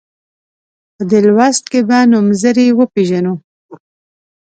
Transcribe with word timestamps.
په 0.95 1.03
دې 1.09 1.19
لوست 1.27 1.65
کې 1.71 1.79
به 1.87 1.97
نومځري 2.11 2.67
وپيژنو. 2.73 3.33